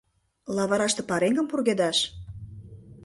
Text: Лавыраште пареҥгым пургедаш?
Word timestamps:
Лавыраште 0.55 1.01
пареҥгым 1.09 1.47
пургедаш? 1.49 1.97